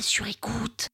[0.00, 0.88] Sur écoute.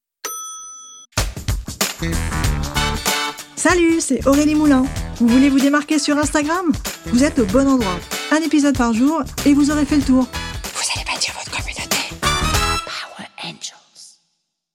[3.56, 4.84] Salut, c'est Aurélie Moulin.
[5.16, 6.72] Vous voulez vous démarquer sur Instagram?
[7.06, 7.98] Vous êtes au bon endroit.
[8.30, 10.24] Un épisode par jour et vous aurez fait le tour.
[10.24, 11.96] Vous allez bâtir votre communauté.
[12.20, 14.18] Power Angels.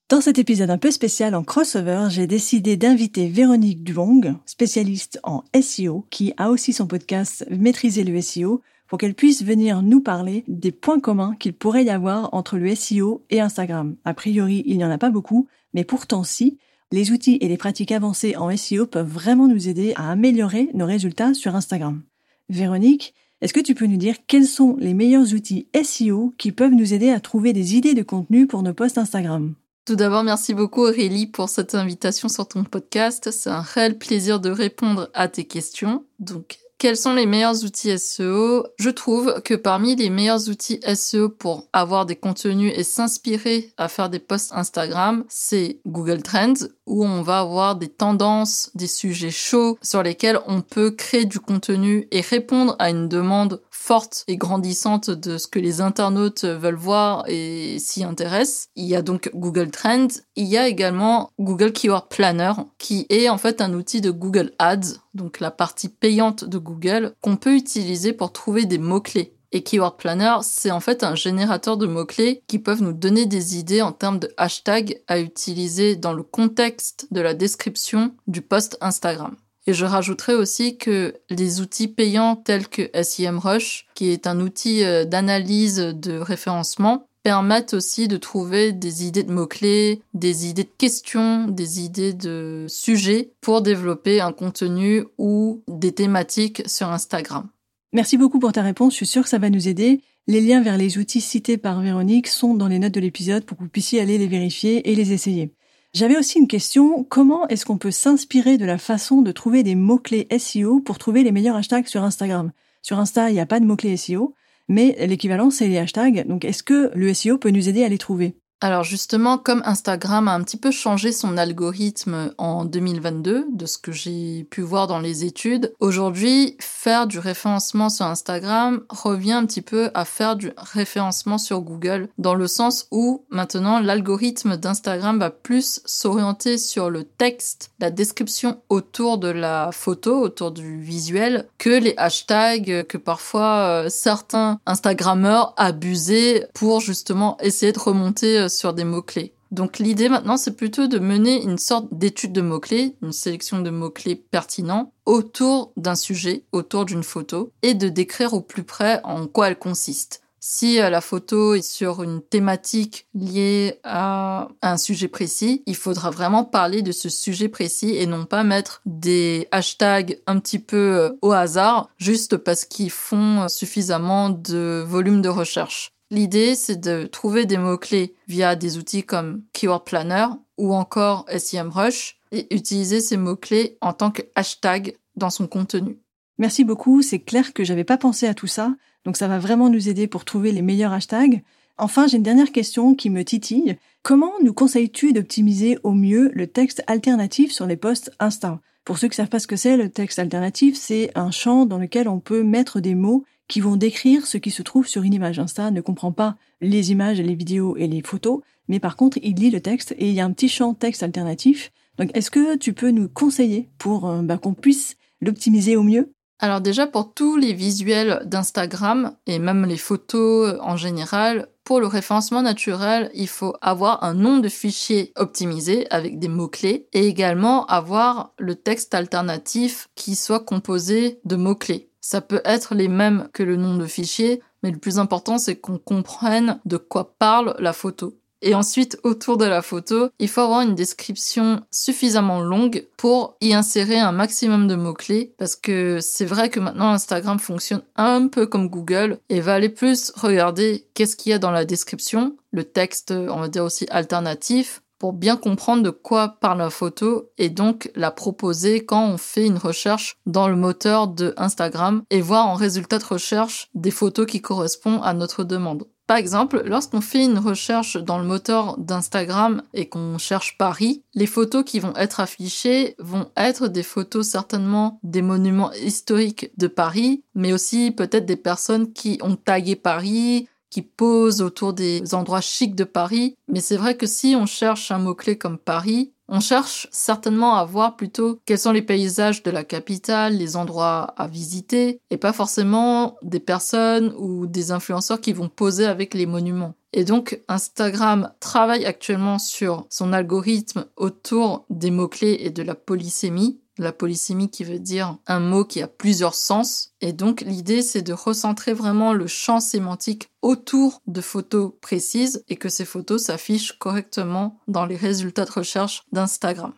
[0.10, 5.44] Dans cet épisode un peu spécial en crossover, j'ai décidé d'inviter Véronique Duong, spécialiste en
[5.62, 10.44] SEO, qui a aussi son podcast Maîtriser le SEO, pour qu'elle puisse venir nous parler
[10.48, 13.96] des points communs qu'il pourrait y avoir entre le SEO et Instagram.
[14.06, 16.58] A priori, il n'y en a pas beaucoup, mais pourtant si,
[16.92, 20.86] les outils et les pratiques avancées en SEO peuvent vraiment nous aider à améliorer nos
[20.86, 22.02] résultats sur Instagram.
[22.50, 26.72] Véronique, est-ce que tu peux nous dire quels sont les meilleurs outils SEO qui peuvent
[26.72, 29.54] nous aider à trouver des idées de contenu pour nos posts Instagram?
[29.86, 33.30] Tout d'abord, merci beaucoup Aurélie pour cette invitation sur ton podcast.
[33.32, 36.04] C'est un réel plaisir de répondre à tes questions.
[36.20, 41.30] Donc, quels sont les meilleurs outils SEO Je trouve que parmi les meilleurs outils SEO
[41.30, 47.04] pour avoir des contenus et s'inspirer à faire des posts Instagram, c'est Google Trends où
[47.04, 52.08] on va avoir des tendances, des sujets chauds sur lesquels on peut créer du contenu
[52.12, 57.24] et répondre à une demande forte et grandissante de ce que les internautes veulent voir
[57.28, 58.68] et s'y intéressent.
[58.76, 60.08] Il y a donc Google Trends.
[60.36, 64.52] Il y a également Google Keyword Planner qui est en fait un outil de Google
[64.60, 69.34] Ads, donc la partie payante de Google, qu'on peut utiliser pour trouver des mots-clés.
[69.52, 73.58] Et Keyword Planner, c'est en fait un générateur de mots-clés qui peuvent nous donner des
[73.58, 78.78] idées en termes de hashtags à utiliser dans le contexte de la description du post
[78.82, 79.36] Instagram.
[79.66, 84.84] Et je rajouterais aussi que les outils payants tels que SEMrush, qui est un outil
[84.84, 90.70] euh, d'analyse de référencement, permettent aussi de trouver des idées de mots-clés, des idées de
[90.78, 97.50] questions, des idées de sujets pour développer un contenu ou des thématiques sur Instagram.
[97.92, 100.00] Merci beaucoup pour ta réponse, je suis sûre que ça va nous aider.
[100.28, 103.58] Les liens vers les outils cités par Véronique sont dans les notes de l'épisode pour
[103.58, 105.52] que vous puissiez aller les vérifier et les essayer.
[105.94, 109.76] J'avais aussi une question, comment est-ce qu'on peut s'inspirer de la façon de trouver des
[109.76, 112.54] mots-clés SEO pour trouver les meilleurs hashtags sur Instagram?
[112.82, 114.34] Sur Insta, il n'y a pas de mots-clés SEO,
[114.68, 116.28] mais l'équivalent, c'est les hashtags.
[116.28, 118.36] Donc, est-ce que le SEO peut nous aider à les trouver?
[118.60, 123.78] Alors justement, comme Instagram a un petit peu changé son algorithme en 2022, de ce
[123.78, 129.46] que j'ai pu voir dans les études, aujourd'hui, faire du référencement sur Instagram revient un
[129.46, 135.20] petit peu à faire du référencement sur Google, dans le sens où maintenant l'algorithme d'Instagram
[135.20, 141.48] va plus s'orienter sur le texte, la description autour de la photo, autour du visuel,
[141.60, 148.50] que les hashtags que parfois euh, certains Instagrammeurs abusaient pour justement essayer de remonter euh,
[148.50, 149.34] sur des mots-clés.
[149.52, 153.70] Donc l'idée maintenant, c'est plutôt de mener une sorte d'étude de mots-clés, une sélection de
[153.70, 159.28] mots-clés pertinents autour d'un sujet, autour d'une photo, et de décrire au plus près en
[159.28, 160.22] quoi elle consiste.
[160.40, 166.10] Si euh, la photo est sur une thématique liée à un sujet précis, il faudra
[166.10, 170.78] vraiment parler de ce sujet précis et non pas mettre des hashtags un petit peu
[170.78, 175.97] euh, au hasard juste parce qu'ils font suffisamment de volume de recherche.
[176.10, 182.18] L'idée, c'est de trouver des mots-clés via des outils comme Keyword Planner ou encore SEMrush
[182.32, 185.98] et utiliser ces mots-clés en tant que hashtag dans son contenu.
[186.38, 189.70] Merci beaucoup, c'est clair que j'avais pas pensé à tout ça, donc ça va vraiment
[189.70, 191.44] nous aider pour trouver les meilleurs hashtags.
[191.78, 193.78] Enfin, j'ai une dernière question qui me titille.
[194.02, 198.62] Comment nous conseilles-tu d'optimiser au mieux le texte alternatif sur les posts Insta?
[198.84, 201.78] Pour ceux qui savent pas ce que c'est, le texte alternatif, c'est un champ dans
[201.78, 205.14] lequel on peut mettre des mots qui vont décrire ce qui se trouve sur une
[205.14, 205.40] image.
[205.40, 209.36] Insta ne comprend pas les images, les vidéos et les photos, mais par contre, il
[209.36, 211.72] lit le texte et il y a un petit champ texte alternatif.
[211.98, 216.12] Donc, est-ce que tu peux nous conseiller pour euh, bah, qu'on puisse l'optimiser au mieux?
[216.40, 221.88] Alors déjà pour tous les visuels d'Instagram et même les photos en général, pour le
[221.88, 227.66] référencement naturel, il faut avoir un nom de fichier optimisé avec des mots-clés et également
[227.66, 231.87] avoir le texte alternatif qui soit composé de mots-clés.
[232.02, 235.56] Ça peut être les mêmes que le nom de fichier, mais le plus important c'est
[235.56, 238.18] qu'on comprenne de quoi parle la photo.
[238.42, 243.54] Et ensuite, autour de la photo, il faut avoir une description suffisamment longue pour y
[243.54, 248.46] insérer un maximum de mots-clés parce que c'est vrai que maintenant Instagram fonctionne un peu
[248.46, 252.64] comme Google et va aller plus regarder qu'est-ce qu'il y a dans la description, le
[252.64, 257.50] texte, on va dire aussi alternatif, pour bien comprendre de quoi parle la photo et
[257.50, 262.48] donc la proposer quand on fait une recherche dans le moteur de Instagram et voir
[262.48, 265.86] en résultat de recherche des photos qui correspondent à notre demande.
[266.08, 271.26] Par exemple, lorsqu'on fait une recherche dans le moteur d'Instagram et qu'on cherche Paris, les
[271.26, 277.26] photos qui vont être affichées vont être des photos certainement des monuments historiques de Paris,
[277.36, 282.76] mais aussi peut-être des personnes qui ont tagué Paris, qui posent autour des endroits chics
[282.76, 283.36] de Paris.
[283.48, 287.64] Mais c'est vrai que si on cherche un mot-clé comme Paris, on cherche certainement à
[287.64, 292.34] voir plutôt quels sont les paysages de la capitale, les endroits à visiter, et pas
[292.34, 296.76] forcément des personnes ou des influenceurs qui vont poser avec les monuments.
[296.94, 303.62] Et donc Instagram travaille actuellement sur son algorithme autour des mots-clés et de la polysémie,
[303.78, 306.94] la polysémie qui veut dire un mot qui a plusieurs sens.
[307.02, 312.56] Et donc l'idée c'est de recentrer vraiment le champ sémantique autour de photos précises et
[312.56, 316.74] que ces photos s'affichent correctement dans les résultats de recherche d'Instagram.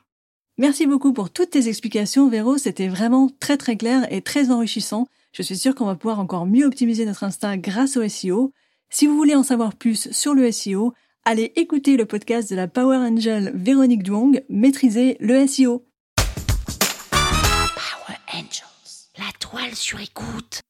[0.58, 2.58] Merci beaucoup pour toutes tes explications, Véro.
[2.58, 5.08] C'était vraiment très très clair et très enrichissant.
[5.32, 8.52] Je suis sûre qu'on va pouvoir encore mieux optimiser notre Insta grâce au SEO.
[8.90, 10.94] Si vous voulez en savoir plus sur le SEO,
[11.24, 15.86] allez écouter le podcast de la Power Angel Véronique Duong, Maîtriser le SEO.
[19.52, 20.62] La toile sur écoute.